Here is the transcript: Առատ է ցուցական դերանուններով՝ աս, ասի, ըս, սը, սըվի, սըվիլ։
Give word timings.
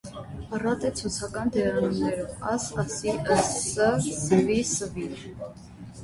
Առատ 0.59 0.85
է 0.87 0.89
ցուցական 0.99 1.51
դերանուններով՝ 1.55 2.31
աս, 2.51 2.65
ասի, 2.83 3.13
ըս, 3.35 3.51
սը, 3.65 3.91
սըվի, 4.07 4.57
սըվիլ։ 4.71 5.13